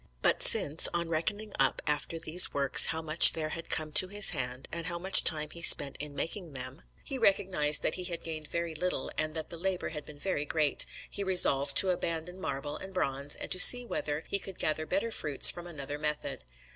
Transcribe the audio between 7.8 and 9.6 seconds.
that he had gained very little and that the